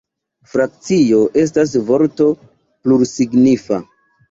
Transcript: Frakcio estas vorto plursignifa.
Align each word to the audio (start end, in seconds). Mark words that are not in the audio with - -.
Frakcio 0.53 1.19
estas 1.43 1.75
vorto 1.91 2.29
plursignifa. 2.49 3.83